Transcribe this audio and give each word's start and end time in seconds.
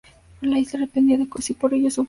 La 0.41 0.57
isla 0.57 0.79
dependía 0.79 1.15
de 1.19 1.29
Cos, 1.29 1.51
y 1.51 1.53
por 1.53 1.75
ello 1.75 1.79
está 1.79 1.79
fuertemente 1.79 1.79
ligada 1.79 1.87
a 1.87 1.87
su 1.87 1.87
historia. 1.91 1.99